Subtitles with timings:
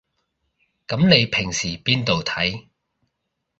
[0.87, 2.65] 噉你平時邊度睇